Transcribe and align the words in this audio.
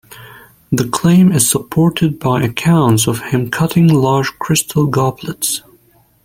This 0.71 0.89
claim 0.89 1.31
is 1.31 1.47
supported 1.47 2.17
by 2.17 2.41
accounts 2.41 3.05
of 3.05 3.19
him 3.25 3.51
cutting 3.51 3.87
large 3.87 4.29
crystal 4.39 4.87
goblets. 4.87 5.61